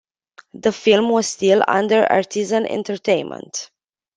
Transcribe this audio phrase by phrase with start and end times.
[0.55, 3.69] The film was still under Artisan Entertainment.